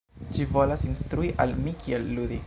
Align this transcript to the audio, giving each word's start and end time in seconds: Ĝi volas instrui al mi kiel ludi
Ĝi 0.37 0.45
volas 0.53 0.85
instrui 0.87 1.29
al 1.45 1.53
mi 1.67 1.75
kiel 1.85 2.13
ludi 2.19 2.39